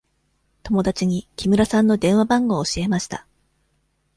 [0.63, 3.27] 友達に木村さんの電話番号を教えました。